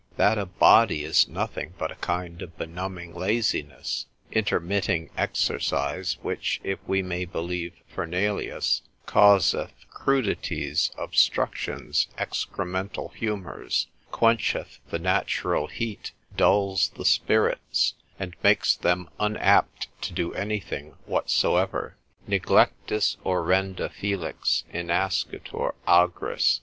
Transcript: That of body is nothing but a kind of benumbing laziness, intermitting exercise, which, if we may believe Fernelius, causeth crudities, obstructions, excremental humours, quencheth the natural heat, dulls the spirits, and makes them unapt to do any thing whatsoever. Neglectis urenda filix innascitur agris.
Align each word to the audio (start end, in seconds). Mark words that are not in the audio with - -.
That 0.17 0.39
of 0.39 0.57
body 0.57 1.03
is 1.03 1.27
nothing 1.27 1.75
but 1.77 1.91
a 1.91 1.95
kind 2.01 2.41
of 2.41 2.57
benumbing 2.57 3.13
laziness, 3.13 4.07
intermitting 4.31 5.11
exercise, 5.15 6.17
which, 6.23 6.59
if 6.63 6.79
we 6.87 7.03
may 7.03 7.23
believe 7.25 7.73
Fernelius, 7.93 8.81
causeth 9.05 9.73
crudities, 9.91 10.89
obstructions, 10.97 12.07
excremental 12.17 13.13
humours, 13.13 13.85
quencheth 14.11 14.79
the 14.89 14.97
natural 14.97 15.67
heat, 15.67 16.13
dulls 16.35 16.89
the 16.97 17.05
spirits, 17.05 17.93
and 18.17 18.35
makes 18.41 18.75
them 18.75 19.07
unapt 19.19 19.87
to 20.01 20.13
do 20.13 20.33
any 20.33 20.59
thing 20.59 20.95
whatsoever. 21.05 21.95
Neglectis 22.27 23.17
urenda 23.23 23.89
filix 23.91 24.63
innascitur 24.73 25.75
agris. 25.87 26.59